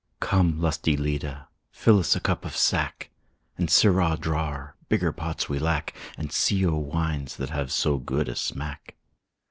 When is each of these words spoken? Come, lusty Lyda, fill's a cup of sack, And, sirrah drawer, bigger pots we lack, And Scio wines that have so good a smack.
Come, 0.19 0.59
lusty 0.59 0.97
Lyda, 0.97 1.47
fill's 1.69 2.15
a 2.15 2.19
cup 2.19 2.43
of 2.43 2.55
sack, 2.57 3.11
And, 3.55 3.69
sirrah 3.69 4.17
drawer, 4.19 4.75
bigger 4.89 5.11
pots 5.11 5.47
we 5.47 5.59
lack, 5.59 5.93
And 6.17 6.31
Scio 6.31 6.73
wines 6.75 7.35
that 7.35 7.51
have 7.51 7.71
so 7.71 7.99
good 7.99 8.27
a 8.27 8.35
smack. 8.35 8.95